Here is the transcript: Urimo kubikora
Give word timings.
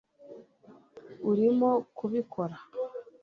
Urimo 1.29 1.69
kubikora 1.97 2.57